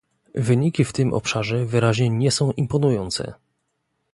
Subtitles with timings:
[0.35, 3.33] Wyniki w tym obszarze wyraźnie nie są imponujące